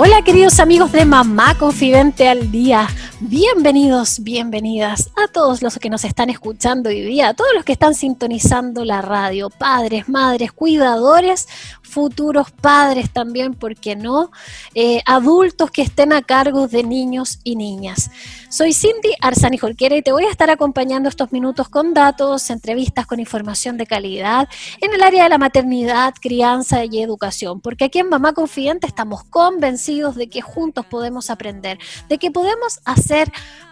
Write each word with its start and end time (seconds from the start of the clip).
Hola 0.00 0.22
queridos 0.22 0.60
amigos 0.60 0.92
de 0.92 1.04
Mamá 1.04 1.58
Confidente 1.58 2.28
al 2.28 2.52
Día. 2.52 2.86
Bienvenidos, 3.20 4.22
bienvenidas 4.22 5.10
a 5.16 5.26
todos 5.26 5.60
los 5.60 5.76
que 5.80 5.90
nos 5.90 6.04
están 6.04 6.30
escuchando 6.30 6.88
hoy 6.88 7.00
día, 7.00 7.30
a 7.30 7.34
todos 7.34 7.50
los 7.52 7.64
que 7.64 7.72
están 7.72 7.96
sintonizando 7.96 8.84
la 8.84 9.02
radio, 9.02 9.50
padres, 9.50 10.08
madres, 10.08 10.52
cuidadores, 10.52 11.48
futuros 11.82 12.52
padres 12.52 13.10
también, 13.10 13.54
¿por 13.54 13.74
qué 13.74 13.96
no? 13.96 14.30
Eh, 14.72 15.02
adultos 15.04 15.72
que 15.72 15.82
estén 15.82 16.12
a 16.12 16.22
cargo 16.22 16.68
de 16.68 16.84
niños 16.84 17.40
y 17.42 17.56
niñas. 17.56 18.08
Soy 18.50 18.72
Cindy 18.72 19.14
Arzani 19.20 19.58
Jorquera 19.58 19.96
y 19.96 20.02
te 20.02 20.12
voy 20.12 20.24
a 20.24 20.30
estar 20.30 20.48
acompañando 20.48 21.08
estos 21.08 21.32
minutos 21.32 21.68
con 21.68 21.94
datos, 21.94 22.50
entrevistas 22.50 23.06
con 23.06 23.18
información 23.18 23.76
de 23.78 23.86
calidad 23.86 24.48
en 24.80 24.94
el 24.94 25.02
área 25.02 25.24
de 25.24 25.28
la 25.28 25.38
maternidad, 25.38 26.14
crianza 26.20 26.84
y 26.84 27.02
educación, 27.02 27.60
porque 27.60 27.86
aquí 27.86 27.98
en 27.98 28.10
Mamá 28.10 28.32
Confidente 28.32 28.86
estamos 28.86 29.24
convencidos 29.24 30.14
de 30.14 30.28
que 30.28 30.40
juntos 30.40 30.86
podemos 30.86 31.30
aprender, 31.30 31.78
de 32.08 32.18
que 32.18 32.30
podemos 32.30 32.78
hacer 32.84 33.07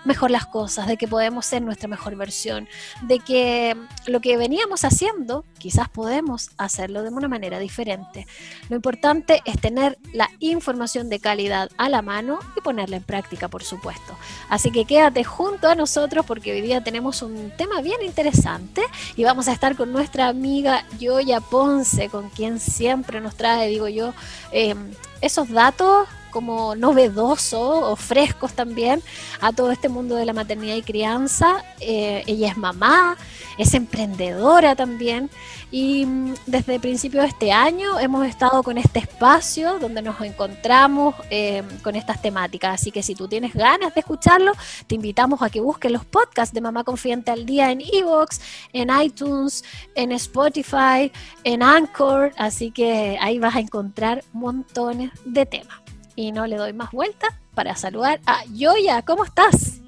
mejor 0.06 0.30
las 0.30 0.46
cosas, 0.46 0.86
de 0.86 0.96
que 0.96 1.08
podemos 1.08 1.44
ser 1.44 1.62
nuestra 1.62 1.88
mejor 1.88 2.16
versión, 2.16 2.68
de 3.02 3.18
que 3.18 3.76
lo 4.06 4.20
que 4.20 4.36
veníamos 4.36 4.84
haciendo, 4.84 5.44
quizás 5.58 5.88
podemos 5.88 6.50
hacerlo 6.56 7.02
de 7.02 7.10
una 7.10 7.28
manera 7.28 7.58
diferente. 7.58 8.26
Lo 8.68 8.76
importante 8.76 9.42
es 9.44 9.60
tener 9.60 9.98
la 10.12 10.30
información 10.38 11.08
de 11.08 11.18
calidad 11.18 11.70
a 11.76 11.88
la 11.88 12.02
mano 12.02 12.38
y 12.56 12.60
ponerla 12.60 12.96
en 12.96 13.02
práctica, 13.02 13.48
por 13.48 13.64
supuesto. 13.64 14.16
Así 14.48 14.70
que 14.70 14.84
quédate 14.84 15.24
junto 15.24 15.68
a 15.68 15.74
nosotros 15.74 16.24
porque 16.24 16.52
hoy 16.52 16.60
día 16.60 16.82
tenemos 16.82 17.22
un 17.22 17.52
tema 17.56 17.80
bien 17.82 18.02
interesante 18.02 18.82
y 19.16 19.24
vamos 19.24 19.48
a 19.48 19.52
estar 19.52 19.76
con 19.76 19.92
nuestra 19.92 20.28
amiga 20.28 20.84
Yoya 20.98 21.40
Ponce, 21.40 22.08
con 22.08 22.30
quien 22.30 22.60
siempre 22.60 23.20
nos 23.20 23.34
trae, 23.34 23.68
digo 23.68 23.88
yo, 23.88 24.14
eh, 24.52 24.74
esos 25.20 25.48
datos 25.50 26.06
como 26.36 26.76
novedosos 26.76 27.54
o 27.82 27.96
frescos 27.96 28.52
también 28.52 29.02
a 29.40 29.52
todo 29.52 29.72
este 29.72 29.88
mundo 29.88 30.16
de 30.16 30.26
la 30.26 30.34
maternidad 30.34 30.76
y 30.76 30.82
crianza. 30.82 31.64
Eh, 31.80 32.24
ella 32.26 32.48
es 32.48 32.58
mamá, 32.58 33.16
es 33.56 33.72
emprendedora 33.72 34.76
también 34.76 35.30
y 35.70 36.04
mm, 36.04 36.34
desde 36.44 36.78
principio 36.78 37.22
de 37.22 37.28
este 37.28 37.52
año 37.52 37.98
hemos 37.98 38.26
estado 38.26 38.62
con 38.62 38.76
este 38.76 38.98
espacio 38.98 39.78
donde 39.78 40.02
nos 40.02 40.20
encontramos 40.20 41.14
eh, 41.30 41.62
con 41.82 41.96
estas 41.96 42.20
temáticas. 42.20 42.74
Así 42.74 42.90
que 42.90 43.02
si 43.02 43.14
tú 43.14 43.28
tienes 43.28 43.54
ganas 43.54 43.94
de 43.94 44.00
escucharlo, 44.00 44.52
te 44.86 44.96
invitamos 44.96 45.40
a 45.40 45.48
que 45.48 45.60
busques 45.60 45.90
los 45.90 46.04
podcasts 46.04 46.54
de 46.54 46.60
Mamá 46.60 46.84
Confidente 46.84 47.30
al 47.30 47.46
Día 47.46 47.70
en 47.70 47.80
Evox, 47.80 48.42
en 48.74 48.90
iTunes, 49.02 49.64
en 49.94 50.12
Spotify, 50.12 51.10
en 51.44 51.62
Anchor. 51.62 52.32
Así 52.36 52.72
que 52.72 53.16
ahí 53.22 53.38
vas 53.38 53.56
a 53.56 53.60
encontrar 53.60 54.22
montones 54.34 55.12
de 55.24 55.46
temas 55.46 55.85
y 56.16 56.32
no 56.32 56.46
le 56.46 56.56
doy 56.56 56.72
más 56.72 56.90
vueltas 56.90 57.30
para 57.54 57.76
saludar 57.76 58.20
a 58.26 58.44
Yoya. 58.52 59.02
¿Cómo 59.02 59.24
estás? 59.24 59.80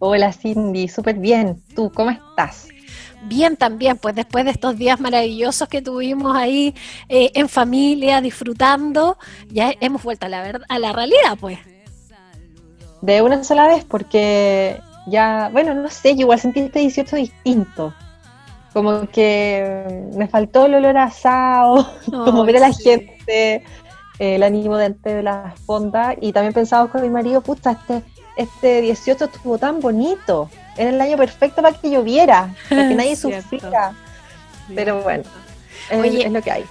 Hola 0.00 0.32
Cindy, 0.32 0.88
súper 0.88 1.16
bien. 1.16 1.62
¿Tú 1.74 1.90
cómo 1.94 2.10
estás? 2.10 2.68
Bien 3.26 3.56
también, 3.56 3.96
pues 3.96 4.14
después 4.14 4.44
de 4.44 4.50
estos 4.50 4.76
días 4.76 5.00
maravillosos 5.00 5.66
que 5.68 5.80
tuvimos 5.80 6.36
ahí 6.36 6.74
eh, 7.08 7.30
en 7.34 7.48
familia, 7.48 8.20
disfrutando, 8.20 9.16
ya 9.48 9.72
hemos 9.80 10.02
vuelto 10.02 10.26
a 10.26 10.28
la, 10.28 10.42
verdad, 10.42 10.66
a 10.68 10.78
la 10.78 10.92
realidad, 10.92 11.38
pues. 11.40 11.58
De 13.00 13.22
una 13.22 13.42
sola 13.42 13.66
vez, 13.66 13.84
porque 13.84 14.78
ya, 15.06 15.48
bueno, 15.52 15.74
no 15.74 15.88
sé, 15.88 16.14
yo 16.14 16.22
igual 16.22 16.38
sentí 16.38 16.60
este 16.60 16.80
18 16.80 17.16
distinto. 17.16 17.94
Como 18.74 19.08
que 19.08 20.04
me 20.14 20.28
faltó 20.28 20.66
el 20.66 20.74
olor 20.74 20.98
asado, 20.98 21.94
como 22.06 22.44
ver 22.44 22.58
a 22.58 22.68
la 22.68 22.72
gente, 22.72 23.64
el 24.18 24.42
ánimo 24.42 24.76
de 24.76 25.22
la 25.22 25.54
fonda 25.66 26.14
y 26.20 26.32
también 26.32 26.52
pensaba 26.52 26.88
con 26.88 27.02
mi 27.02 27.10
marido, 27.10 27.40
puta, 27.40 27.72
este, 27.72 28.02
este 28.36 28.80
18 28.80 29.24
estuvo 29.24 29.58
tan 29.58 29.80
bonito, 29.80 30.50
era 30.76 30.90
el 30.90 31.00
año 31.00 31.16
perfecto 31.16 31.62
para 31.62 31.76
que 31.76 31.90
lloviera, 31.90 32.54
para 32.68 32.88
que 32.88 32.94
nadie 32.96 33.16
sufriera. 33.16 33.92
Pero 34.74 35.02
bueno, 35.02 35.24
es 35.90 36.32
lo 36.32 36.42
que 36.42 36.50
hay. 36.50 36.64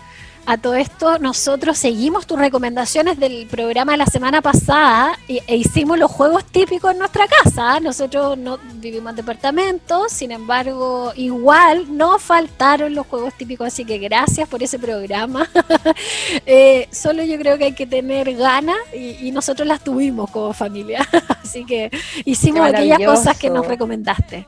A 0.45 0.57
todo 0.57 0.75
esto, 0.75 1.19
nosotros 1.19 1.77
seguimos 1.77 2.27
tus 2.27 2.37
recomendaciones 2.37 3.17
del 3.17 3.47
programa 3.47 3.93
de 3.93 3.99
la 3.99 4.05
semana 4.05 4.41
pasada 4.41 5.17
e, 5.29 5.55
hicimos 5.55 5.97
los 5.97 6.11
juegos 6.11 6.43
típicos 6.43 6.91
en 6.91 6.99
nuestra 6.99 7.27
casa. 7.27 7.79
Nosotros 7.79 8.37
no 8.37 8.59
vivimos 8.75 9.11
en 9.11 9.15
departamentos, 9.15 10.11
sin 10.11 10.31
embargo, 10.31 11.13
igual 11.15 11.95
no 11.95 12.19
faltaron 12.19 12.93
los 12.93 13.07
juegos 13.07 13.33
típicos, 13.35 13.67
así 13.67 13.85
que 13.85 13.99
gracias 13.99 14.49
por 14.49 14.61
ese 14.61 14.79
programa. 14.79 15.49
eh, 16.45 16.89
solo 16.91 17.23
yo 17.23 17.37
creo 17.39 17.57
que 17.57 17.65
hay 17.65 17.73
que 17.73 17.87
tener 17.87 18.35
ganas 18.35 18.77
y, 18.93 19.31
nosotros 19.31 19.65
las 19.65 19.81
tuvimos 19.81 20.29
como 20.29 20.51
familia. 20.51 21.07
así 21.41 21.65
que 21.65 21.89
hicimos 22.25 22.67
aquellas 22.67 22.99
cosas 22.99 23.37
que 23.37 23.49
nos 23.49 23.65
recomendaste. 23.65 24.45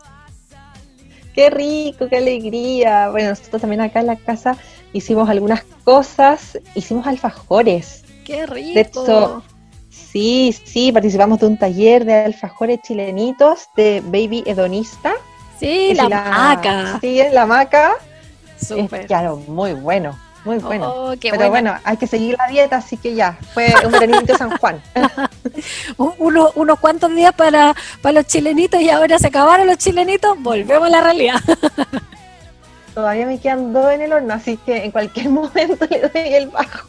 Qué 1.33 1.49
rico, 1.49 2.07
qué 2.09 2.17
alegría. 2.17 3.09
Bueno, 3.09 3.29
nosotros 3.29 3.61
también 3.61 3.81
acá 3.81 4.01
en 4.01 4.07
la 4.07 4.15
casa 4.15 4.57
hicimos 4.95 5.29
algunas 5.29 5.63
cosas, 5.83 6.57
hicimos 6.73 7.05
alfajores. 7.05 8.03
¡Qué 8.23 8.45
rico! 8.45 8.73
De 8.73 8.81
hecho, 8.81 9.43
sí, 9.89 10.55
sí, 10.63 10.91
participamos 10.93 11.39
de 11.39 11.47
un 11.47 11.57
taller 11.57 12.05
de 12.05 12.13
alfajores 12.13 12.79
chilenitos 12.81 13.67
de 13.75 14.01
Baby 14.05 14.43
Hedonista. 14.45 15.13
Sí, 15.59 15.93
la, 15.93 16.07
maca. 16.07 16.97
Sí, 17.01 17.19
es 17.19 17.33
la 17.33 17.45
maca. 17.45 17.93
Súper. 18.57 19.05
claro, 19.05 19.35
muy 19.47 19.73
bueno. 19.73 20.17
Muy 20.45 20.59
bueno. 20.59 20.93
Oh, 20.95 21.13
Pero 21.19 21.49
bueno. 21.49 21.75
hay 21.83 21.97
que 21.97 22.07
seguir 22.07 22.37
la 22.37 22.47
dieta, 22.47 22.77
así 22.77 22.97
que 22.97 23.15
ya, 23.15 23.37
fue 23.53 23.73
un 23.83 23.91
veranito 23.91 24.37
San 24.37 24.55
Juan. 24.57 24.81
Uno, 25.97 26.51
unos 26.55 26.79
cuantos 26.79 27.13
días 27.15 27.33
para, 27.33 27.75
para 28.01 28.13
los 28.13 28.27
chilenitos 28.27 28.79
y 28.79 28.89
ahora 28.89 29.17
se 29.17 29.27
acabaron 29.27 29.65
los 29.65 29.77
chilenitos, 29.77 30.41
volvemos 30.41 30.87
a 30.87 30.91
la 30.91 31.01
realidad. 31.01 31.41
Todavía 32.95 33.25
me 33.25 33.37
quedan 33.37 33.73
dos 33.73 33.91
en 33.91 34.03
el 34.03 34.13
horno, 34.13 34.33
así 34.33 34.55
que 34.55 34.85
en 34.85 34.91
cualquier 34.91 35.27
momento 35.41 35.85
le 35.89 35.99
doy 35.99 36.33
el 36.33 36.47
bajo. 36.47 36.87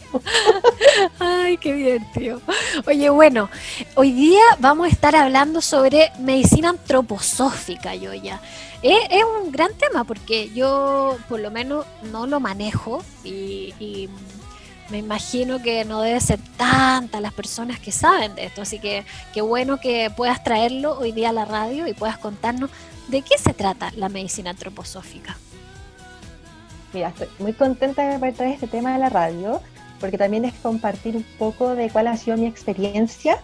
Ay, 1.18 1.56
qué 1.56 1.72
bien, 1.72 2.06
tío. 2.12 2.40
Oye, 2.86 3.10
bueno, 3.10 3.50
hoy 3.96 4.12
día 4.12 4.40
vamos 4.60 4.86
a 4.86 4.90
estar 4.90 5.16
hablando 5.16 5.60
sobre 5.60 6.12
medicina 6.20 6.68
antroposófica, 6.68 7.96
yo 7.96 8.14
ya. 8.14 8.40
Es, 8.82 9.24
un 9.42 9.50
gran 9.50 9.74
tema 9.74 10.04
porque 10.04 10.48
yo 10.54 11.16
por 11.28 11.40
lo 11.40 11.50
menos 11.50 11.84
no 12.12 12.28
lo 12.28 12.38
manejo 12.38 13.02
y, 13.24 14.08
me 14.88 14.98
imagino 14.98 15.60
que 15.60 15.84
no 15.84 16.00
debe 16.02 16.20
ser 16.20 16.38
tantas 16.56 17.20
las 17.20 17.32
personas 17.32 17.80
que 17.80 17.90
saben 17.90 18.36
de 18.36 18.44
esto, 18.44 18.62
así 18.62 18.78
que 18.78 19.04
qué 19.34 19.40
bueno 19.40 19.78
que 19.78 20.12
puedas 20.16 20.44
traerlo 20.44 20.96
hoy 20.96 21.10
día 21.10 21.30
a 21.30 21.32
la 21.32 21.44
radio 21.44 21.88
y 21.88 21.94
puedas 21.94 22.18
contarnos 22.18 22.70
de 23.08 23.22
qué 23.22 23.36
se 23.36 23.52
trata 23.52 23.90
la 23.96 24.08
medicina 24.08 24.50
antroposófica. 24.50 25.36
Mira, 26.96 27.08
estoy 27.08 27.28
muy 27.40 27.52
contenta 27.52 28.08
de 28.08 28.18
poder 28.18 28.32
traer 28.32 28.54
este 28.54 28.68
tema 28.68 28.94
de 28.94 28.98
la 28.98 29.10
radio, 29.10 29.60
porque 30.00 30.16
también 30.16 30.46
es 30.46 30.54
compartir 30.54 31.14
un 31.14 31.26
poco 31.38 31.74
de 31.74 31.90
cuál 31.90 32.06
ha 32.06 32.16
sido 32.16 32.38
mi 32.38 32.46
experiencia 32.46 33.36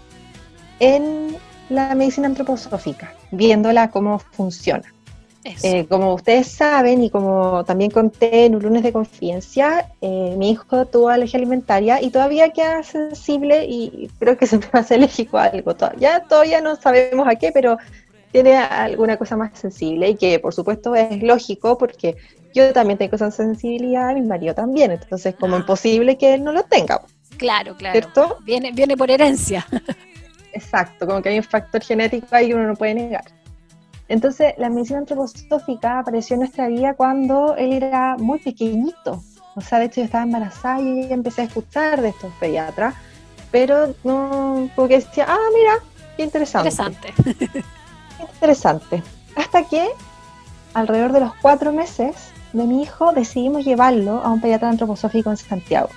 en 0.80 1.36
la 1.68 1.94
medicina 1.94 2.28
antroposófica, 2.28 3.12
viéndola 3.30 3.90
cómo 3.90 4.20
funciona. 4.20 4.90
Eh, 5.44 5.84
como 5.84 6.14
ustedes 6.14 6.46
saben 6.46 7.02
y 7.02 7.10
como 7.10 7.62
también 7.66 7.90
conté 7.90 8.46
en 8.46 8.54
un 8.54 8.62
lunes 8.62 8.82
de 8.82 8.90
confidencia, 8.90 9.92
eh, 10.00 10.34
mi 10.38 10.52
hijo 10.52 10.86
tuvo 10.86 11.10
alergia 11.10 11.36
alimentaria 11.36 12.00
y 12.00 12.08
todavía 12.08 12.54
queda 12.54 12.82
sensible 12.82 13.66
y 13.66 14.08
creo 14.18 14.38
que 14.38 14.46
siempre 14.46 14.70
va 14.74 14.80
a 14.80 14.82
ser 14.82 14.96
alérgico 14.96 15.36
a 15.36 15.44
algo. 15.44 15.76
Ya 15.98 16.20
todavía 16.20 16.62
no 16.62 16.76
sabemos 16.76 17.28
a 17.28 17.36
qué, 17.36 17.52
pero 17.52 17.76
tiene 18.30 18.56
alguna 18.56 19.18
cosa 19.18 19.36
más 19.36 19.58
sensible 19.58 20.08
y 20.08 20.14
que 20.14 20.38
por 20.38 20.54
supuesto 20.54 20.94
es 20.94 21.22
lógico 21.22 21.76
porque 21.76 22.16
yo 22.54 22.72
también 22.72 22.98
tengo 22.98 23.16
esa 23.16 23.30
sensibilidad, 23.30 24.14
mi 24.14 24.22
marido 24.22 24.54
también, 24.54 24.90
entonces 24.90 25.34
como 25.34 25.56
ah. 25.56 25.60
imposible 25.60 26.18
que 26.18 26.34
él 26.34 26.44
no 26.44 26.52
lo 26.52 26.62
tenga. 26.64 27.00
Claro, 27.36 27.76
claro. 27.76 27.92
¿Cierto? 27.92 28.38
Viene, 28.44 28.72
viene 28.72 28.96
por 28.96 29.10
herencia. 29.10 29.66
Exacto, 30.52 31.06
como 31.06 31.22
que 31.22 31.30
hay 31.30 31.38
un 31.38 31.44
factor 31.44 31.82
genético 31.82 32.26
ahí 32.30 32.48
que 32.48 32.54
uno 32.54 32.66
no 32.66 32.76
puede 32.76 32.94
negar. 32.94 33.24
Entonces, 34.08 34.54
la 34.58 34.68
medicina 34.68 34.98
antroposófica 34.98 36.00
apareció 36.00 36.34
en 36.34 36.40
nuestra 36.40 36.68
vida 36.68 36.94
cuando 36.94 37.56
él 37.56 37.72
era 37.72 38.16
muy 38.18 38.38
pequeñito. 38.38 39.22
O 39.54 39.60
sea, 39.60 39.78
de 39.78 39.86
hecho, 39.86 40.00
yo 40.00 40.04
estaba 40.04 40.24
embarazada 40.24 40.80
y 40.80 41.10
empecé 41.12 41.42
a 41.42 41.44
escuchar 41.44 42.02
de 42.02 42.10
estos 42.10 42.32
pediatras 42.34 42.94
pero 43.52 43.94
no, 44.02 44.68
porque 44.74 44.96
decía, 44.96 45.26
ah, 45.28 45.48
mira, 45.54 45.74
qué 46.16 46.24
interesante. 46.24 46.70
Interesante. 46.70 47.62
interesante. 48.32 49.02
Hasta 49.36 49.62
que 49.64 49.90
alrededor 50.74 51.12
de 51.12 51.20
los 51.20 51.34
cuatro 51.36 51.70
meses 51.70 52.31
de 52.52 52.64
mi 52.64 52.82
hijo 52.82 53.12
decidimos 53.12 53.64
llevarlo 53.64 54.22
a 54.22 54.30
un 54.30 54.40
pediatra 54.40 54.68
antroposófico 54.68 55.30
en 55.30 55.36
Santiago. 55.36 55.88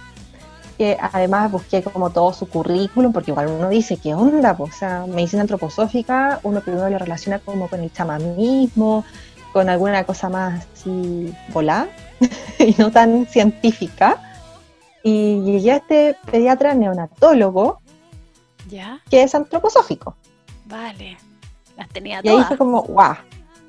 Que 0.77 0.97
además 0.99 1.51
busqué 1.51 1.81
como 1.81 2.09
todo 2.09 2.33
su 2.33 2.47
currículum, 2.49 3.13
porque 3.13 3.31
igual 3.31 3.47
uno 3.47 3.69
dice, 3.69 3.97
¿qué 3.97 4.13
onda? 4.13 4.57
Pues, 4.57 4.75
o 4.75 4.77
sea, 4.77 5.05
medicina 5.07 5.41
antroposófica, 5.41 6.39
uno 6.43 6.61
primero 6.61 6.89
lo 6.89 6.97
relaciona 6.97 7.39
como 7.39 7.69
con 7.69 7.79
el 7.79 7.93
chamanismo, 7.93 9.05
con 9.53 9.69
alguna 9.69 10.03
cosa 10.03 10.27
más 10.27 10.67
así 10.73 11.33
volá 11.53 11.87
y 12.59 12.75
no 12.77 12.91
tan 12.91 13.25
científica. 13.25 14.17
Y 15.01 15.41
llegué 15.41 15.71
a 15.71 15.75
este 15.77 16.17
pediatra 16.29 16.73
neonatólogo, 16.73 17.79
¿Ya? 18.69 18.99
que 19.09 19.23
es 19.23 19.33
antroposófico. 19.33 20.15
Vale. 20.65 21.17
Las 21.77 21.87
tenía 21.89 22.19
Y 22.23 22.29
ahí 22.29 22.43
fue 22.43 22.57
como, 22.57 22.81
guau, 22.83 23.15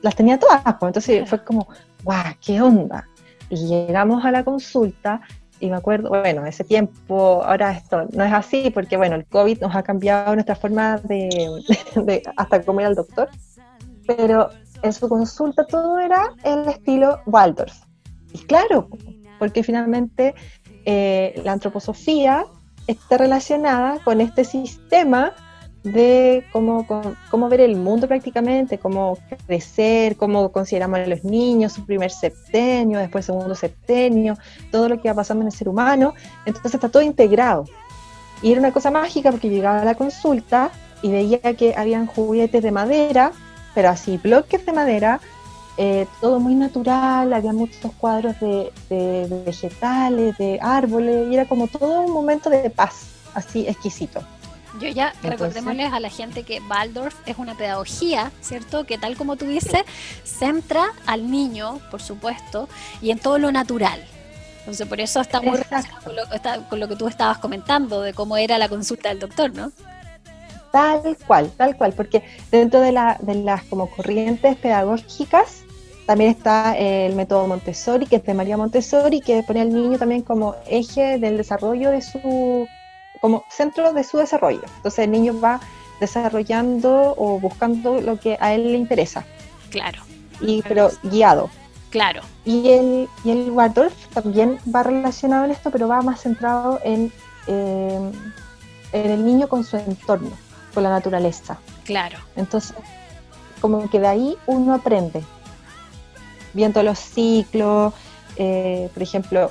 las 0.02 0.14
tenía 0.14 0.38
todas, 0.38 0.62
pues 0.62 0.88
entonces 0.88 1.28
fue 1.28 1.42
como, 1.44 1.68
guau, 2.06 2.34
¿qué 2.40 2.62
onda? 2.62 3.08
Y 3.50 3.66
llegamos 3.66 4.24
a 4.24 4.30
la 4.30 4.44
consulta 4.44 5.20
y 5.58 5.70
me 5.70 5.76
acuerdo, 5.76 6.10
bueno, 6.10 6.46
ese 6.46 6.64
tiempo, 6.64 7.42
ahora 7.42 7.72
esto 7.72 8.06
no 8.12 8.24
es 8.24 8.32
así 8.32 8.70
porque, 8.70 8.96
bueno, 8.96 9.16
el 9.16 9.26
COVID 9.26 9.60
nos 9.60 9.74
ha 9.74 9.82
cambiado 9.82 10.34
nuestra 10.34 10.54
forma 10.54 10.98
de, 10.98 11.28
de 11.96 12.22
hasta 12.36 12.62
cómo 12.62 12.80
ir 12.80 12.86
al 12.86 12.94
doctor, 12.94 13.28
pero 14.06 14.50
en 14.82 14.92
su 14.92 15.08
consulta 15.08 15.66
todo 15.66 15.98
era 15.98 16.32
el 16.44 16.68
estilo 16.68 17.20
Waldorf. 17.26 17.74
Y 18.32 18.38
claro, 18.38 18.88
porque 19.38 19.62
finalmente 19.62 20.34
eh, 20.84 21.40
la 21.44 21.52
antroposofía 21.52 22.44
está 22.86 23.18
relacionada 23.18 23.98
con 24.04 24.20
este 24.20 24.44
sistema 24.44 25.32
de 25.92 26.44
cómo, 26.50 26.84
cómo, 27.30 27.48
ver 27.48 27.60
el 27.60 27.76
mundo 27.76 28.08
prácticamente, 28.08 28.78
cómo 28.78 29.18
crecer, 29.46 30.16
cómo 30.16 30.50
consideramos 30.50 30.98
a 30.98 31.06
los 31.06 31.22
niños, 31.22 31.74
su 31.74 31.86
primer 31.86 32.10
septenio, 32.10 32.98
después 32.98 33.26
segundo 33.26 33.54
septenio, 33.54 34.36
todo 34.72 34.88
lo 34.88 35.00
que 35.00 35.08
va 35.08 35.14
pasando 35.14 35.42
en 35.42 35.48
el 35.48 35.52
ser 35.52 35.68
humano. 35.68 36.14
Entonces 36.44 36.74
está 36.74 36.88
todo 36.88 37.02
integrado. 37.02 37.66
Y 38.42 38.50
era 38.50 38.60
una 38.60 38.72
cosa 38.72 38.90
mágica 38.90 39.30
porque 39.30 39.48
llegaba 39.48 39.82
a 39.82 39.84
la 39.84 39.94
consulta 39.94 40.70
y 41.02 41.10
veía 41.10 41.38
que 41.38 41.74
habían 41.76 42.06
juguetes 42.06 42.64
de 42.64 42.72
madera, 42.72 43.30
pero 43.74 43.88
así, 43.88 44.16
bloques 44.16 44.66
de 44.66 44.72
madera, 44.72 45.20
eh, 45.76 46.06
todo 46.20 46.40
muy 46.40 46.56
natural, 46.56 47.32
había 47.32 47.52
muchos 47.52 47.92
cuadros 47.92 48.34
de, 48.40 48.72
de 48.90 49.42
vegetales, 49.46 50.36
de 50.38 50.58
árboles, 50.60 51.28
y 51.30 51.34
era 51.34 51.46
como 51.46 51.68
todo 51.68 52.00
un 52.00 52.12
momento 52.12 52.50
de 52.50 52.70
paz, 52.70 53.06
así 53.34 53.68
exquisito. 53.68 54.20
Yo 54.80 54.88
ya 54.88 55.12
recordémosles 55.22 55.92
a 55.92 56.00
la 56.00 56.10
gente 56.10 56.42
que 56.42 56.60
Waldorf 56.60 57.14
es 57.26 57.38
una 57.38 57.54
pedagogía, 57.54 58.30
¿cierto? 58.40 58.84
Que 58.84 58.98
tal 58.98 59.16
como 59.16 59.36
tú 59.36 59.46
dices, 59.46 59.82
centra 60.24 60.86
al 61.06 61.30
niño, 61.30 61.80
por 61.90 62.02
supuesto, 62.02 62.68
y 63.00 63.10
en 63.10 63.18
todo 63.18 63.38
lo 63.38 63.52
natural. 63.52 64.04
Entonces, 64.60 64.86
por 64.88 65.00
eso 65.00 65.20
está 65.20 65.40
muy 65.40 65.58
con 66.02 66.16
lo, 66.16 66.22
con 66.68 66.80
lo 66.80 66.88
que 66.88 66.96
tú 66.96 67.06
estabas 67.06 67.38
comentando 67.38 68.00
de 68.00 68.12
cómo 68.12 68.36
era 68.36 68.58
la 68.58 68.68
consulta 68.68 69.10
del 69.10 69.20
doctor, 69.20 69.54
¿no? 69.54 69.70
Tal 70.72 71.16
cual, 71.26 71.50
tal 71.56 71.76
cual, 71.76 71.92
porque 71.92 72.22
dentro 72.50 72.80
de, 72.80 72.92
la, 72.92 73.16
de 73.20 73.36
las 73.36 73.62
como 73.64 73.88
corrientes 73.88 74.56
pedagógicas 74.56 75.62
también 76.06 76.30
está 76.30 76.76
el 76.76 77.14
método 77.14 77.46
Montessori, 77.48 78.06
que 78.06 78.16
es 78.16 78.24
de 78.24 78.34
María 78.34 78.56
Montessori, 78.56 79.20
que 79.20 79.42
pone 79.42 79.60
al 79.60 79.72
niño 79.72 79.98
también 79.98 80.22
como 80.22 80.54
eje 80.68 81.18
del 81.18 81.36
desarrollo 81.36 81.90
de 81.90 82.00
su 82.00 82.66
como 83.20 83.44
centro 83.50 83.92
de 83.92 84.04
su 84.04 84.18
desarrollo. 84.18 84.62
Entonces 84.76 85.00
el 85.00 85.10
niño 85.10 85.38
va 85.40 85.60
desarrollando 86.00 87.14
o 87.16 87.38
buscando 87.40 88.00
lo 88.00 88.18
que 88.18 88.36
a 88.40 88.54
él 88.54 88.72
le 88.72 88.78
interesa. 88.78 89.24
Claro. 89.70 90.02
Y, 90.40 90.62
pero 90.62 90.90
guiado. 91.02 91.50
Claro. 91.90 92.22
Y 92.44 92.68
el, 92.70 93.08
y 93.24 93.30
el 93.30 93.50
Waldorf 93.50 93.94
también 94.08 94.58
va 94.74 94.82
relacionado 94.82 95.44
en 95.44 95.50
esto, 95.52 95.70
pero 95.70 95.88
va 95.88 96.02
más 96.02 96.20
centrado 96.20 96.80
en, 96.84 97.12
eh, 97.46 98.12
en 98.92 99.10
el 99.10 99.24
niño 99.24 99.48
con 99.48 99.64
su 99.64 99.76
entorno, 99.76 100.32
con 100.74 100.82
la 100.82 100.90
naturaleza. 100.90 101.58
Claro. 101.84 102.18
Entonces, 102.36 102.74
como 103.60 103.88
que 103.88 104.00
de 104.00 104.08
ahí 104.08 104.36
uno 104.46 104.74
aprende, 104.74 105.22
viendo 106.52 106.82
los 106.82 106.98
ciclos, 106.98 107.94
eh, 108.36 108.90
por 108.92 109.02
ejemplo, 109.02 109.50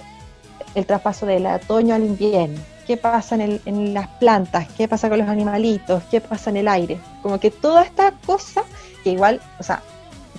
el 0.75 0.85
traspaso 0.85 1.25
del 1.25 1.47
otoño 1.47 1.95
al 1.95 2.03
invierno 2.03 2.61
qué 2.85 2.97
pasa 2.97 3.35
en, 3.35 3.93
las 3.93 4.07
plantas, 4.07 4.67
qué 4.77 4.87
pasa 4.87 5.09
con 5.09 5.19
los 5.19 5.27
animalitos, 5.27 6.03
qué 6.09 6.21
pasa 6.21 6.49
en 6.49 6.57
el 6.57 6.67
aire. 6.67 6.99
Como 7.21 7.39
que 7.39 7.51
toda 7.51 7.83
esta 7.83 8.13
cosa, 8.25 8.63
que 9.03 9.11
igual, 9.11 9.41
o 9.59 9.63
sea, 9.63 9.81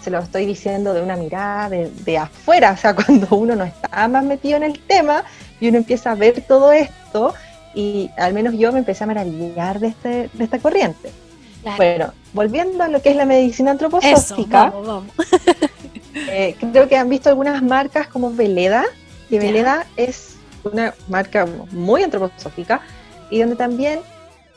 se 0.03 0.11
lo 0.11 0.19
estoy 0.19 0.47
diciendo 0.47 0.95
de 0.95 1.03
una 1.03 1.17
mirada 1.17 1.69
de, 1.69 2.19
afuera, 2.19 2.73
o 2.73 2.77
sea, 2.77 2.95
cuando 2.97 3.37
uno 3.37 3.57
no 3.57 3.65
está 3.65 4.09
más 4.09 4.25
metido 4.25 4.57
en 4.57 4.63
el 4.63 4.79
tema 4.81 5.25
y 5.61 5.69
uno 5.69 5.79
empieza 5.79 6.13
a 6.13 6.15
ver 6.15 6.43
todo 6.43 6.73
esto, 6.73 7.35
y 7.75 8.11
al 8.17 8.33
menos 8.33 8.55
yo 8.55 8.73
me 8.73 8.79
empecé 8.79 9.05
a 9.05 9.07
maravillar 9.07 9.81
de, 9.81 9.89
este, 9.89 10.31
de 10.33 10.45
esta 10.45 10.59
corriente. 10.59 11.11
Bueno, 11.77 12.13
volviendo 12.33 12.85
a 12.85 12.89
lo 12.89 13.03
que 13.03 13.11
es 13.11 13.17
la 13.17 13.27
medicina 13.27 13.73
antroposófica, 13.73 14.73
eh, 16.15 16.55
creo 16.73 16.89
que 16.89 16.97
han 16.97 17.09
visto 17.09 17.29
algunas 17.29 17.61
marcas 17.63 18.07
como 18.07 18.31
Veleda, 18.31 18.85
que 19.29 19.41
Veleda 19.41 19.85
es 19.97 20.36
una 20.67 20.95
marca 21.09 21.47
muy 21.73 22.03
antroposófica 22.03 22.81
y 23.31 23.41
donde 23.41 23.57
también, 23.57 24.01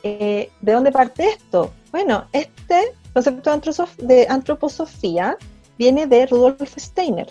eh, 0.02 0.50
¿de 0.60 0.72
dónde 0.72 0.92
parte 0.92 1.28
esto? 1.28 1.72
Bueno, 1.90 2.24
este 2.32 2.92
concepto 3.12 3.50
de 3.98 4.26
antroposofía 4.28 5.36
viene 5.76 6.06
de 6.06 6.26
Rudolf 6.26 6.76
Steiner, 6.76 7.26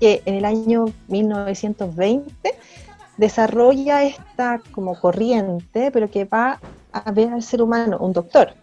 que 0.00 0.22
en 0.24 0.34
el 0.34 0.44
año 0.44 0.86
1920 1.08 2.54
desarrolla 3.16 4.04
esta 4.04 4.60
como 4.72 4.98
corriente, 4.98 5.90
pero 5.90 6.10
que 6.10 6.24
va 6.24 6.60
a 6.92 7.10
ver 7.10 7.32
al 7.32 7.42
ser 7.42 7.62
humano, 7.62 7.98
un 7.98 8.12
doctor, 8.12 8.54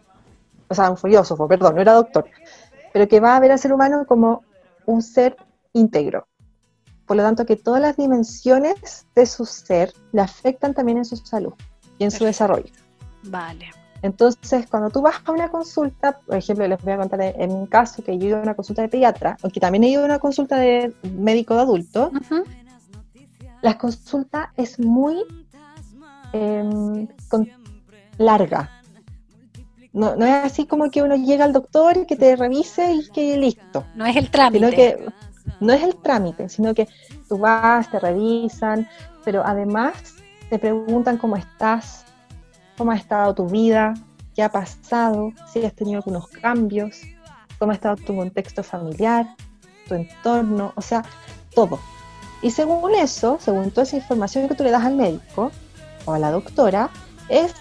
o 0.68 0.74
sea, 0.74 0.90
un 0.90 0.98
filósofo, 0.98 1.48
perdón, 1.48 1.76
no 1.76 1.82
era 1.82 1.94
doctor, 1.94 2.26
pero 2.94 3.08
que 3.08 3.20
va 3.20 3.36
a 3.36 3.40
ver 3.40 3.52
al 3.52 3.60
ser 3.60 3.74
humano 3.74 4.06
como 4.08 4.44
un 4.86 5.02
ser 5.02 5.36
íntegro, 5.74 6.28
por 7.06 7.18
lo 7.18 7.24
tanto, 7.24 7.46
que 7.46 7.56
todas 7.56 7.82
las 7.82 7.98
dimensiones 7.98 9.06
de 9.16 9.26
su 9.26 9.46
ser 9.46 9.94
le 10.12 10.22
afectan 10.22 10.74
también 10.74 10.98
en 10.98 11.06
su 11.06 11.16
salud 11.18 11.54
y 11.98 12.04
en 12.04 12.12
su 12.12 12.26
desarrollo. 12.26 12.72
Vale. 13.24 13.70
Entonces, 14.02 14.68
cuando 14.70 14.90
tú 14.90 15.02
vas 15.02 15.16
a 15.26 15.32
una 15.32 15.50
consulta, 15.50 16.20
por 16.20 16.36
ejemplo, 16.36 16.68
les 16.68 16.82
voy 16.84 16.94
a 16.94 16.98
contar 16.98 17.22
en 17.22 17.62
mi 17.62 17.68
caso 17.68 18.04
que 18.04 18.18
yo 18.18 18.26
he 18.26 18.28
ido 18.30 18.38
a 18.38 18.42
una 18.42 18.54
consulta 18.54 18.84
de 18.84 18.90
pediatra, 18.90 19.38
aunque 19.42 19.60
también 19.60 19.84
he 19.84 19.90
ido 19.90 20.04
a 20.04 20.06
una 20.06 20.20
consulta 20.20 20.58
de 20.58 20.94
médico 21.12 21.56
de 21.56 21.62
adulto, 21.62 22.12
la 23.62 23.78
consulta 23.78 24.54
es 24.58 24.80
muy 24.80 25.24
em, 26.34 27.08
larga. 28.20 28.70
No, 29.92 30.16
no, 30.16 30.26
es 30.26 30.34
así 30.44 30.68
como 30.68 30.92
que 30.92 31.02
uno 31.02 31.16
llega 31.16 31.46
al 31.46 31.54
doctor 31.54 31.98
y 31.98 32.06
que 32.06 32.16
te 32.16 32.36
revise 32.36 32.94
y 32.94 33.10
que 33.10 33.38
listo. 33.38 33.86
No 33.96 34.06
es 34.06 34.16
el 34.18 34.30
trámite. 34.30 34.70
Sino 34.70 34.76
que 34.76 35.06
no 35.60 35.74
es 35.74 35.84
el 35.84 35.96
trámite, 35.96 36.50
sino 36.50 36.74
que 36.74 36.88
tú 37.28 37.38
vas, 37.38 37.90
te 37.90 38.00
revisan, 38.00 38.88
pero 39.24 39.44
además 39.46 40.16
te 40.50 40.60
preguntan 40.60 41.18
cómo 41.18 41.36
estás, 41.36 42.06
cómo 42.78 42.92
ha 42.92 42.96
estado 42.96 43.34
tu 43.34 43.48
vida, 43.48 43.94
qué 44.36 44.44
ha 44.44 44.50
pasado, 44.50 45.32
si 45.52 45.66
has 45.66 45.74
tenido 45.74 45.98
algunos 45.98 46.28
cambios, 46.28 47.02
cómo 47.58 47.72
ha 47.72 47.76
estado 47.76 47.96
tu 47.96 48.16
contexto 48.16 48.64
familiar, 48.64 49.28
tu 49.88 49.96
entorno, 49.96 50.74
o 50.76 50.82
sea, 50.82 51.04
todo. 51.54 51.80
Y 52.42 52.52
según 52.52 52.94
eso, 52.96 53.38
según 53.40 53.72
toda 53.72 53.84
esa 53.84 53.96
información 53.96 54.48
que 54.48 54.56
tú 54.56 54.64
le 54.64 54.72
das 54.72 54.84
al 54.84 54.96
médico 54.96 55.52
o 56.06 56.14
a 56.14 56.20
la 56.20 56.32
doctora, 56.32 56.90
es 57.30 57.54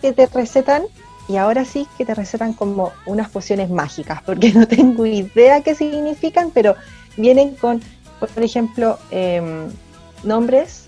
que 0.00 0.12
te 0.12 0.26
recetan, 0.26 0.82
y 1.28 1.36
ahora 1.36 1.64
sí 1.64 1.86
que 1.96 2.04
te 2.04 2.14
recetan 2.14 2.52
como 2.52 2.92
unas 3.06 3.30
pociones 3.30 3.70
mágicas, 3.70 4.22
porque 4.22 4.52
no 4.54 4.66
tengo 4.66 5.06
idea 5.06 5.60
qué 5.62 5.74
significan, 5.74 6.50
pero 6.52 6.74
vienen 7.16 7.54
con, 7.54 7.80
por 8.18 8.42
ejemplo, 8.42 8.98
em, 9.10 9.70
nombres 10.22 10.84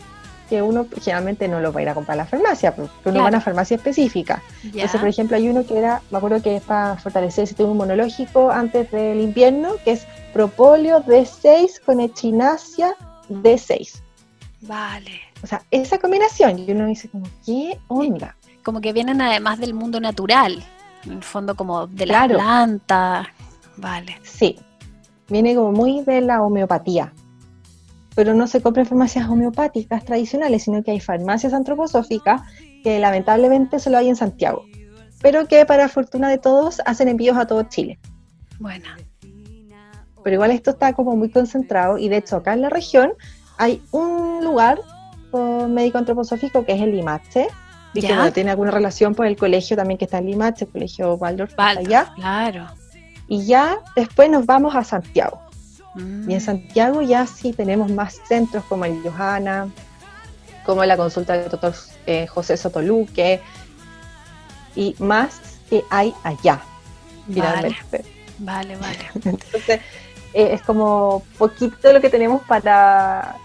que 0.49 0.63
uno 0.63 0.87
generalmente 1.03 1.49
no 1.49 1.61
lo 1.61 1.73
va 1.73 1.81
a 1.81 1.83
ir 1.83 1.89
a 1.89 1.95
comprar 1.95 2.15
a 2.15 2.23
la 2.23 2.27
farmacia, 2.27 2.75
porque 2.75 2.93
uno 3.07 3.19
va 3.19 3.27
a 3.27 3.29
una 3.29 3.41
farmacia 3.41 3.77
específica. 3.77 4.43
Entonces, 4.63 5.01
por 5.01 5.09
ejemplo, 5.09 5.37
hay 5.37 5.49
uno 5.49 5.67
que 5.67 5.77
era, 5.77 6.03
me 6.11 6.19
acuerdo 6.19 6.41
que 6.41 6.57
es 6.57 6.63
para 6.63 6.97
fortalecer 6.97 7.43
el 7.43 7.49
sistema 7.49 7.71
inmunológico 7.71 8.51
antes 8.51 8.91
del 8.91 9.21
invierno, 9.21 9.73
que 9.85 9.93
es 9.93 10.07
propóleo 10.33 11.03
D6 11.03 11.81
con 11.85 12.01
echinacia 12.01 12.95
D6. 13.29 14.01
Vale. 14.63 15.21
O 15.43 15.47
sea, 15.47 15.63
esa 15.71 15.99
combinación, 15.99 16.59
y 16.59 16.71
uno 16.71 16.87
dice 16.87 17.09
como, 17.09 17.27
¿qué 17.45 17.79
onda? 17.89 18.37
Como 18.63 18.81
que 18.81 18.93
vienen 18.93 19.21
además 19.21 19.59
del 19.59 19.75
mundo 19.75 20.01
natural, 20.01 20.65
en 21.05 21.13
el 21.13 21.23
fondo 21.23 21.55
como 21.55 21.87
de 21.87 22.07
la 22.07 22.27
planta. 22.27 23.29
Vale. 23.77 24.19
Sí, 24.23 24.59
viene 25.29 25.55
como 25.55 25.73
muy 25.73 26.03
de 26.03 26.21
la 26.21 26.43
homeopatía. 26.43 27.13
pero 28.15 28.33
no 28.33 28.47
se 28.47 28.63
compra 28.63 28.83
en 28.83 28.89
farmacias 28.89 29.29
homeopáticas 29.29 30.03
tradicionales, 30.05 30.63
sino 30.63 30.83
que 30.83 30.91
hay 30.91 31.01
farmacias 31.01 31.53
antroposóficas 31.53 32.41
que 32.83 32.99
lamentablemente 32.99 33.79
solo 33.79 33.99
hay 33.99 34.09
en 34.09 34.17
Santiago, 34.17 34.65
pero 35.21 35.47
que 35.47 35.67
para 35.67 35.87
fortuna 35.89 36.31
de 36.31 36.39
todos 36.39 36.81
hacen 36.87 37.09
envíos 37.09 37.37
a 37.37 37.47
todo 37.47 37.63
Chile. 37.65 37.99
Bueno. 38.59 38.87
Pero 40.25 40.35
igual 40.35 40.51
esto 40.51 40.71
está 40.71 40.95
como 40.95 41.15
muy 41.15 41.29
concentrado 41.29 41.99
y 41.99 42.09
de 42.09 42.17
hecho 42.17 42.37
acá 42.37 42.55
en 42.55 42.63
la 42.63 42.71
región 42.71 43.13
hay 43.59 43.83
un 43.91 44.43
lugar 44.43 44.81
con 45.31 45.75
médico 45.75 45.99
antroposófico 45.99 46.65
que 46.65 46.73
es 46.73 46.81
el 46.81 46.93
Limache, 46.93 47.49
y 47.93 48.01
que 48.01 48.33
tiene 48.33 48.51
alguna 48.51 48.71
relación 48.71 49.15
por 49.15 49.27
el 49.27 49.37
colegio 49.37 49.77
también 49.77 49.99
que 49.99 50.07
está 50.07 50.19
en 50.19 50.27
Limache, 50.27 50.65
el 50.65 50.71
colegio 50.71 51.15
Waldorf, 51.15 51.55
allá. 51.59 52.13
Claro. 52.15 52.67
Y 53.29 53.47
ya 53.47 53.79
después 53.95 54.31
nos 54.31 54.47
vamos 54.47 54.75
a 54.75 54.85
Santiago. 54.85 55.41
Y 55.97 56.01
en 56.01 56.37
mm. 56.37 56.41
Santiago 56.41 57.03
ya 57.03 57.27
sí 57.27 57.53
tenemos 57.53 57.91
más 57.91 58.21
centros 58.29 58.65
como 58.65 58.85
el 58.85 59.01
Johanna, 59.03 59.69
como 60.65 60.85
la 60.85 60.97
consulta 60.97 61.33
del 61.33 61.49
doctor 61.49 61.75
eh, 62.07 62.27
José 62.27 62.57
Sotoluque, 62.57 63.41
y 64.75 64.95
más 64.99 65.41
que 65.71 65.83
hay 65.91 66.15
allá. 66.23 66.61
Vale, 67.29 67.77
vale, 68.39 68.77
vale. 68.77 68.99
Entonces, 69.15 69.81
eh, 70.35 70.51
es 70.53 70.63
como 70.63 71.23
poquito 71.39 71.93
lo 71.93 72.01
que 72.01 72.11
tenemos 72.11 72.43
para, 72.43 73.37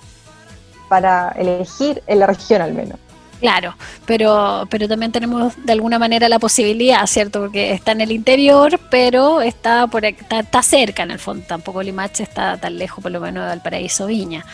para 0.89 1.29
elegir 1.38 2.03
en 2.05 2.19
la 2.19 2.27
región 2.27 2.61
al 2.61 2.73
menos. 2.73 3.00
Claro, 3.41 3.75
pero, 4.05 4.67
pero 4.69 4.88
también 4.88 5.12
tenemos 5.12 5.53
de 5.65 5.71
alguna 5.71 5.98
manera 5.98 6.29
la 6.29 6.38
posibilidad, 6.38 7.03
¿cierto? 7.07 7.39
Porque 7.39 7.71
está 7.74 7.91
en 7.91 8.01
el 8.01 8.12
interior, 8.12 8.79
pero 8.91 9.41
está 9.41 9.88
por 9.88 10.05
está, 10.05 10.41
está 10.41 10.62
cerca 10.62 11.01
en 11.01 11.10
el 11.10 11.17
fondo. 11.17 11.43
Tampoco 11.48 11.81
Limache 11.81 12.21
está 12.21 12.57
tan 12.57 12.77
lejos, 12.77 13.01
por 13.01 13.12
lo 13.12 13.19
menos, 13.19 13.50
del 13.50 13.60
paraíso 13.60 14.05
Viña. 14.05 14.45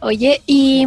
Oye, 0.00 0.40
y, 0.46 0.86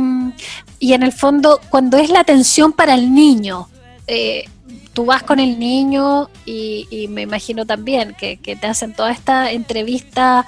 y 0.79 0.93
en 0.93 1.03
el 1.03 1.11
fondo, 1.11 1.61
cuando 1.69 1.97
es 1.97 2.09
la 2.09 2.21
atención 2.21 2.73
para 2.73 2.95
el 2.95 3.13
niño, 3.13 3.69
eh, 4.07 4.45
tú 4.93 5.05
vas 5.05 5.21
con 5.21 5.39
el 5.39 5.59
niño 5.59 6.31
y, 6.47 7.07
me 7.11 7.21
imagino 7.21 7.67
también 7.67 8.15
que, 8.15 8.37
que 8.37 8.55
te 8.55 8.65
hacen 8.65 8.95
toda 8.95 9.11
esta 9.11 9.51
entrevista 9.51 10.43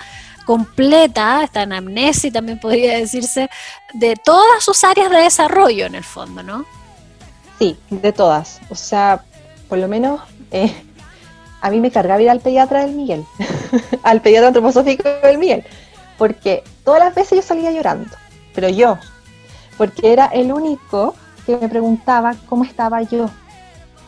completa, 0.47 1.43
esta 1.43 1.61
anamnesis 1.61 2.33
también 2.33 2.59
podría 2.59 2.97
decirse, 2.97 3.47
de 3.93 4.15
todas 4.15 4.63
sus 4.63 4.83
áreas 4.83 5.11
de 5.11 5.17
desarrollo 5.17 5.85
en 5.85 5.93
el 5.93 6.03
fondo, 6.03 6.41
¿no? 6.41 6.65
Sí, 7.59 7.77
de 7.89 8.11
todas. 8.11 8.59
O 8.69 8.75
sea, 8.75 9.23
por 9.69 9.77
lo 9.77 9.87
menos 9.87 10.21
eh, 10.51 10.73
a 11.61 11.69
mí 11.69 11.79
me 11.79 11.91
cargaba 11.91 12.21
ir 12.21 12.29
al 12.29 12.41
pediatra 12.41 12.85
del 12.85 12.95
Miguel, 12.95 13.25
al 14.03 14.21
pediatra 14.21 14.47
antroposófico 14.47 15.09
del 15.23 15.37
Miguel, 15.37 15.63
porque 16.17 16.63
todas 16.83 16.99
las 16.99 17.15
veces 17.15 17.37
yo 17.37 17.41
salía 17.41 17.71
llorando, 17.71 18.15
pero 18.53 18.69
yo, 18.69 18.97
porque 19.77 20.13
era 20.13 20.27
el 20.27 20.51
único 20.51 21.15
que 21.45 21.57
me 21.57 21.69
preguntaba 21.69 22.35
cómo 22.47 22.63
estaba 22.63 23.01
yo. 23.01 23.29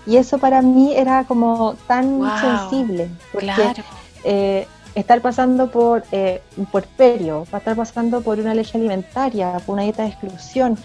Y 0.06 0.16
eso 0.16 0.38
para 0.38 0.62
mí 0.62 0.94
era 0.96 1.26
como 1.26 1.76
tan 1.86 2.22
sensible, 2.40 3.10
porque 3.34 3.84
eh, 4.24 4.68
estar 4.96 5.22
pasando 5.22 5.70
por 5.70 6.04
eh, 6.12 6.42
un 6.56 6.66
puerperio, 6.66 7.44
estar 7.44 7.76
pasando 7.76 8.22
por 8.22 8.40
una 8.40 8.52
alergia 8.52 8.80
alimentaria, 8.80 9.60
por 9.66 9.74
una 9.74 9.84
dieta 9.84 10.04
de 10.04 10.10
exclusión, 10.10 10.78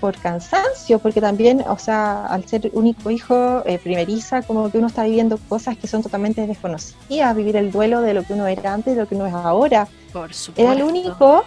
por 0.00 0.16
cansancio, 0.18 0.98
porque 0.98 1.20
también, 1.20 1.62
o 1.66 1.78
sea, 1.78 2.26
al 2.26 2.46
ser 2.46 2.70
único 2.72 3.10
hijo, 3.10 3.62
eh, 3.66 3.78
primeriza, 3.82 4.42
como 4.42 4.70
que 4.70 4.78
uno 4.78 4.86
está 4.86 5.04
viviendo 5.04 5.38
cosas 5.48 5.76
que 5.76 5.86
son 5.86 6.02
totalmente 6.02 6.46
desconocidas, 6.46 7.36
vivir 7.36 7.56
el 7.56 7.70
duelo 7.70 8.00
de 8.00 8.14
lo 8.14 8.22
que 8.22 8.34
uno 8.34 8.46
era 8.46 8.74
antes, 8.74 8.94
de 8.94 9.02
lo 9.02 9.08
que 9.08 9.14
uno 9.14 9.26
es 9.26 9.34
ahora. 9.34 9.88
Por 10.12 10.32
supuesto. 10.32 10.62
Era 10.62 10.72
el 10.72 10.82
único, 10.82 11.44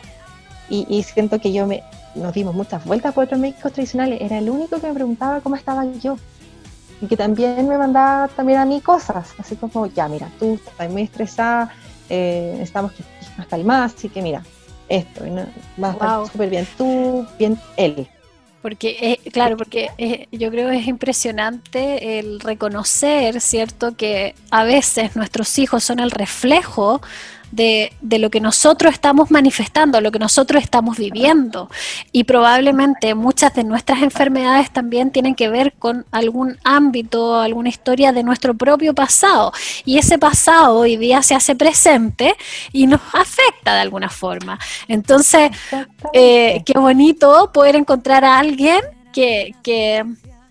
y, 0.70 1.04
siento 1.04 1.40
que 1.40 1.52
yo 1.52 1.66
me, 1.66 1.84
nos 2.16 2.34
dimos 2.34 2.54
muchas 2.54 2.84
vueltas 2.86 3.14
por 3.14 3.26
otros 3.26 3.40
médicos 3.40 3.72
tradicionales, 3.74 4.22
era 4.22 4.38
el 4.38 4.50
único 4.50 4.80
que 4.80 4.88
me 4.88 4.94
preguntaba 4.94 5.42
cómo 5.42 5.56
estaba 5.56 5.86
yo. 5.86 6.18
Y 7.02 7.08
que 7.08 7.16
también 7.16 7.68
me 7.68 7.78
mandaba 7.78 8.28
también 8.28 8.60
a 8.60 8.66
mí 8.66 8.82
cosas, 8.82 9.34
así 9.38 9.56
como, 9.56 9.86
ya, 9.88 10.08
mira, 10.08 10.30
tú 10.38 10.56
estás 10.56 10.90
muy 10.90 11.04
estresada, 11.04 11.74
eh, 12.10 12.52
necesitamos 12.54 12.92
que 12.92 13.04
estés 13.04 13.38
más 13.38 13.48
calmada, 13.48 13.86
así 13.86 14.10
que 14.10 14.22
mira, 14.22 14.44
esto, 14.90 15.26
¿no? 15.26 15.46
va 15.82 15.90
a 15.90 15.92
estar 15.92 16.28
súper 16.28 16.50
bien 16.50 16.68
tú, 16.78 17.26
bien 17.38 17.58
él. 17.78 18.10
Porque, 18.62 19.20
claro, 19.32 19.56
porque 19.56 20.28
yo 20.32 20.52
creo 20.52 20.70
que 20.70 20.78
es 20.78 20.88
impresionante 20.88 22.20
el 22.20 22.42
reconocer, 22.42 23.40
¿cierto?, 23.40 23.96
que 23.96 24.36
a 24.52 24.66
veces 24.66 25.16
nuestros 25.16 25.58
hijos 25.60 25.84
son 25.84 26.00
el 26.00 26.12
reflejo 26.12 27.02
de, 27.52 27.94
de, 28.02 28.20
lo 28.20 28.30
que 28.30 28.40
nosotros 28.40 28.94
estamos 28.94 29.32
manifestando, 29.32 30.02
lo 30.02 30.12
que 30.12 30.20
nosotros 30.20 30.62
estamos 30.62 30.98
viviendo. 30.98 31.70
Y 32.12 32.24
probablemente 32.24 33.16
muchas 33.16 33.54
de 33.54 33.64
nuestras 33.64 34.02
enfermedades 34.02 34.72
también 34.72 35.12
tienen 35.12 35.36
que 35.36 35.50
ver 35.50 35.74
con 35.74 36.06
algún 36.12 36.58
ámbito, 36.64 37.40
alguna 37.40 37.70
historia 37.70 38.12
de 38.12 38.24
nuestro 38.24 38.54
propio 38.54 38.94
pasado. 38.94 39.52
Y 39.86 39.98
ese 39.98 40.18
pasado 40.18 40.78
hoy 40.78 40.98
día 40.98 41.22
se 41.24 41.36
hace 41.36 41.56
presente 41.56 42.36
y 42.72 42.88
nos 42.88 43.02
afecta 43.14 43.76
de 43.76 43.82
alguna 43.82 44.10
forma. 44.10 44.60
Entonces, 44.88 45.52
eh, 46.14 46.64
qué 46.66 46.78
bonito 46.78 47.52
poder 47.54 47.76
encontrar 47.76 48.24
a 48.26 48.40
alguien 48.40 48.82
que, 49.12 49.54
que 49.64 50.06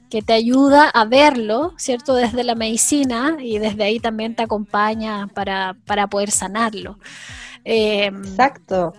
que 0.08 0.22
te 0.22 0.32
ayuda 0.32 0.88
a 0.88 1.04
verlo, 1.04 1.72
¿cierto? 1.76 2.14
Desde 2.14 2.44
la 2.44 2.54
medicina 2.54 3.36
y 3.40 3.58
desde 3.58 3.84
ahí 3.84 4.00
también 4.00 4.34
te 4.34 4.42
acompaña 4.42 5.28
para, 5.34 5.74
poder 6.08 6.30
sanarlo. 6.30 6.98
Em, 7.64 8.16
Exacto. 8.18 8.92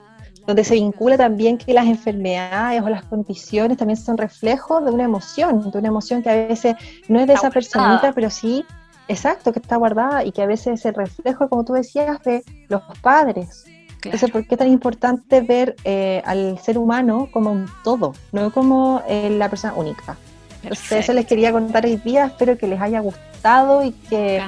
Donde 0.45 0.63
se 0.63 0.75
vincula 0.75 1.17
también 1.17 1.57
que 1.57 1.73
las 1.73 1.85
enfermedades 1.85 2.81
o 2.81 2.89
las 2.89 3.03
condiciones 3.03 3.77
también 3.77 3.97
son 3.97 4.17
reflejos 4.17 4.83
de 4.83 4.91
una 4.91 5.03
emoción, 5.03 5.69
de 5.69 5.77
una 5.77 5.87
emoción 5.87 6.23
que 6.23 6.29
a 6.29 6.35
veces 6.47 6.75
no 7.07 7.19
es 7.19 7.27
de 7.27 7.33
esa 7.33 7.51
personita, 7.51 8.13
pero 8.13 8.29
sí, 8.29 8.65
exacto, 9.07 9.51
que 9.51 9.59
está 9.59 9.75
guardada 9.75 10.23
y 10.23 10.31
que 10.31 10.41
a 10.41 10.47
veces 10.47 10.79
es 10.79 10.85
el 10.85 10.95
reflejo, 10.95 11.49
como 11.49 11.65
tú 11.65 11.73
decías, 11.73 12.21
de 12.23 12.43
los 12.67 12.81
padres. 13.01 13.65
Entonces, 14.03 14.31
¿por 14.31 14.47
qué 14.47 14.55
es 14.55 14.59
tan 14.59 14.69
importante 14.69 15.41
ver 15.41 15.75
eh, 15.83 16.21
al 16.25 16.57
ser 16.59 16.77
humano 16.77 17.27
como 17.31 17.51
un 17.51 17.67
todo, 17.83 18.13
no 18.31 18.51
como 18.51 19.03
eh, 19.07 19.29
la 19.29 19.49
persona 19.49 19.73
única? 19.73 20.17
Eso 20.63 21.13
les 21.13 21.25
quería 21.25 21.51
contar 21.51 21.85
hoy 21.85 21.95
día, 21.97 22.25
espero 22.25 22.57
que 22.57 22.67
les 22.67 22.81
haya 22.81 22.99
gustado 22.99 23.83
y 23.83 23.91
que 23.91 24.41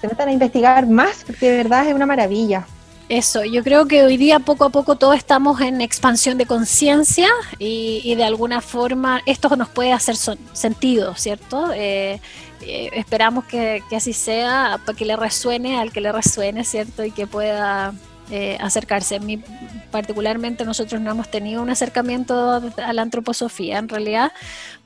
se 0.00 0.08
metan 0.08 0.28
a 0.28 0.32
investigar 0.32 0.86
más, 0.86 1.24
porque 1.26 1.50
de 1.50 1.56
verdad 1.58 1.86
es 1.86 1.94
una 1.94 2.06
maravilla. 2.06 2.66
Eso, 3.08 3.42
yo 3.42 3.64
creo 3.64 3.86
que 3.86 4.04
hoy 4.04 4.18
día 4.18 4.38
poco 4.38 4.64
a 4.64 4.68
poco 4.68 4.96
todos 4.96 5.16
estamos 5.16 5.62
en 5.62 5.80
expansión 5.80 6.36
de 6.36 6.44
conciencia 6.44 7.28
y, 7.58 8.14
de 8.14 8.24
alguna 8.24 8.60
forma 8.60 9.22
esto 9.24 9.54
nos 9.56 9.70
puede 9.70 9.92
hacer 9.92 10.14
sentido, 10.16 11.14
¿cierto? 11.14 11.72
Eh, 11.72 12.20
eh, 12.60 12.90
esperamos 12.92 13.44
que, 13.44 13.82
que, 13.88 13.96
así 13.96 14.12
sea, 14.12 14.78
para 14.84 14.96
que 14.96 15.06
le 15.06 15.16
resuene 15.16 15.78
al 15.78 15.90
que 15.90 16.02
le 16.02 16.12
resuene, 16.12 16.64
¿cierto? 16.64 17.02
Y 17.02 17.10
que 17.10 17.26
pueda 17.26 17.94
eh, 18.30 18.58
acercarse. 18.60 19.20
Mí, 19.20 19.42
particularmente, 19.90 20.64
nosotros 20.64 21.00
no 21.00 21.10
hemos 21.10 21.30
tenido 21.30 21.62
un 21.62 21.70
acercamiento 21.70 22.62
a 22.76 22.92
la 22.92 23.02
antroposofía, 23.02 23.78
en 23.78 23.88
realidad, 23.88 24.32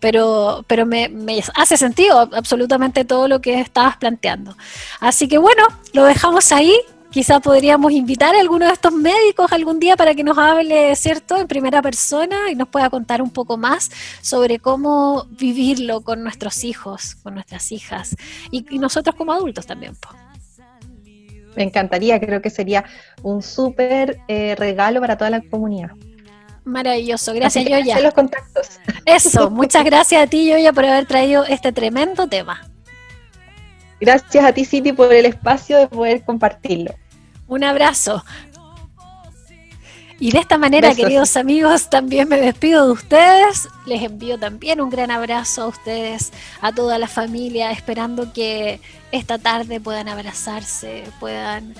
pero, 0.00 0.64
pero 0.68 0.87
me, 0.87 1.11
hace 1.54 1.76
sentido 1.76 2.28
absolutamente 2.32 3.04
todo 3.04 3.28
lo 3.28 3.40
que 3.40 3.61
estabas 3.61 3.96
planteando. 3.96 4.56
Así 5.00 5.28
que 5.28 5.38
bueno, 5.38 5.64
lo 5.92 6.04
dejamos 6.04 6.52
ahí. 6.52 6.75
Quizá 7.11 7.40
podríamos 7.40 7.92
invitar 7.92 8.34
a 8.34 8.40
alguno 8.40 8.64
de 8.64 8.72
estos 8.72 8.92
médicos 8.92 9.52
algún 9.52 9.78
día 9.78 9.96
para 9.99 10.14
que 10.14 10.25
nos 10.25 10.38
hable, 10.38 10.96
¿cierto?, 10.96 11.37
en 11.37 11.46
primera 11.46 11.82
persona 11.82 12.50
y 12.50 12.54
nos 12.54 12.68
pueda 12.68 12.88
contar 12.88 13.20
un 13.20 13.30
poco 13.30 13.58
más 13.58 13.90
sobre 14.22 14.61
cómo 14.61 15.26
vivirlo 15.28 16.00
con 16.00 16.22
nuestros 16.22 16.64
hijos, 16.64 17.16
con 17.16 17.34
nuestras 17.34 17.70
hijas 17.70 18.16
y, 18.50 18.62
nosotros 18.78 19.14
como 19.14 19.32
adultos 19.32 19.66
también. 19.66 19.94
Me 21.56 21.64
encantaría, 21.64 22.18
creo 22.21 22.40
que 22.40 22.50
sería 22.50 22.85
un 23.23 23.42
súper 23.42 24.18
eh, 24.28 24.54
regalo 24.56 25.00
para 25.00 25.16
toda 25.16 25.30
la 25.30 25.40
comunidad. 25.40 25.90
Maravilloso, 26.64 27.35
gracias 27.35 27.64
Yoya. 27.64 28.00
los 28.00 28.14
contactos. 28.14 28.80
Eso, 29.04 29.50
muchas 29.50 29.85
gracias 29.85 30.23
a 30.23 30.26
ti 30.26 30.49
Yoya 30.49 30.73
por 30.73 30.85
haber 30.85 31.06
traído 31.06 31.44
este 31.44 31.73
tremendo 31.73 32.28
tema. 32.28 32.66
Gracias 34.00 34.44
a 34.44 34.52
ti 34.52 34.64
City 34.64 34.92
por 34.92 35.12
el 35.12 35.26
espacio 35.26 35.78
de 35.78 35.88
poder 35.88 36.23
compartirlo. 36.23 36.94
Un 37.47 37.64
abrazo. 37.64 38.25
Y 40.23 40.31
de 40.31 40.38
esta 40.38 40.57
manera, 40.57 40.95
queridos 40.95 41.37
amigos, 41.37 41.91
también 41.91 42.29
me 42.29 42.41
despido 42.41 42.87
de 42.87 42.93
ustedes. 42.93 43.69
Les 43.87 44.02
envío 44.02 44.38
también 44.38 44.81
un 44.81 44.88
gran 44.88 45.11
abrazo 45.11 45.62
a 45.62 45.67
ustedes, 45.67 46.31
a 46.61 46.71
toda 46.71 46.97
la 47.00 47.09
familia, 47.09 47.73
esperando 47.73 48.33
que 48.33 48.79
esta 49.11 49.38
tarde 49.38 49.81
puedan 49.81 50.07
abrazarse, 50.07 51.02
puedan 51.19 51.75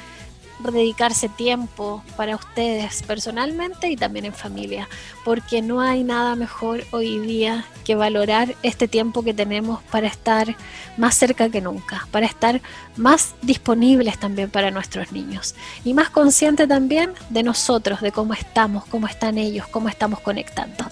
dedicarse 0.71 1.29
tiempo 1.29 2.05
para 2.17 2.37
ustedes 2.37 3.03
personalmente 3.03 3.89
y 3.89 3.97
también 3.97 4.27
en 4.27 4.35
familia, 4.35 4.89
porque 5.25 5.63
no 5.63 5.81
hay 5.81 6.05
nada 6.05 6.37
mejor 6.37 6.85
hoy 6.93 7.19
día 7.19 7.65
que 7.85 7.95
valorar 7.95 8.55
este 8.63 8.87
tiempo 8.87 9.25
que 9.25 9.35
tenemos 9.35 9.83
para 9.91 10.07
estar 10.07 10.55
más 10.97 11.17
cerca 11.17 11.49
que 11.49 11.61
nunca, 11.61 12.07
para 12.11 12.27
estar 12.27 12.61
más 12.97 13.35
disponibles 13.43 14.19
también 14.19 14.51
para 14.51 14.71
nuestros 14.71 15.13
niños 15.13 15.55
y 15.85 15.95
más 15.95 16.11
consciente 16.11 16.67
también 16.67 17.13
de 17.31 17.43
nosotros, 17.43 18.01
de 18.01 18.13
cómo 18.13 18.35
estamos, 18.35 18.85
cómo 18.87 19.07
están 19.07 19.39
ellos, 19.39 19.67
cómo 19.69 19.89
estamos 19.89 20.21
conectando. 20.21 20.85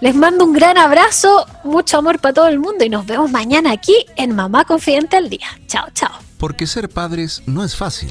Les 0.00 0.14
mando 0.14 0.44
un 0.44 0.52
gran 0.52 0.78
abrazo, 0.78 1.46
mucho 1.64 1.98
amor 1.98 2.18
para 2.18 2.34
todo 2.34 2.48
el 2.48 2.58
mundo 2.58 2.84
y 2.84 2.88
nos 2.88 3.06
vemos 3.06 3.30
mañana 3.30 3.72
aquí 3.72 3.94
en 4.16 4.34
Mamá 4.34 4.64
Confidente 4.64 5.16
al 5.16 5.28
Día. 5.28 5.46
Chao, 5.66 5.86
chao. 5.94 6.12
Porque 6.38 6.66
ser 6.66 6.88
padres 6.88 7.42
no 7.46 7.62
es 7.62 7.76
fácil. 7.76 8.10